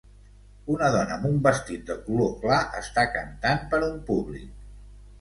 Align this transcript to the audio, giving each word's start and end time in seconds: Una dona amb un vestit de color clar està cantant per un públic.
Una 0.75 0.89
dona 0.95 1.17
amb 1.17 1.27
un 1.33 1.37
vestit 1.49 1.85
de 1.91 1.99
color 2.09 2.33
clar 2.41 2.59
està 2.83 3.07
cantant 3.21 3.65
per 3.75 3.85
un 3.93 4.05
públic. 4.13 4.53